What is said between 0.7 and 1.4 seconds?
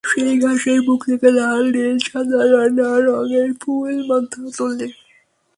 বুক থেকে